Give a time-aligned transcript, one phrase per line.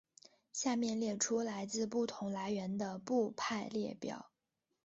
[0.51, 4.31] 下面列出来自不同来源的部派列表。